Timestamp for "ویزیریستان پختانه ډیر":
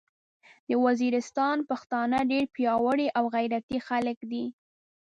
0.83-2.45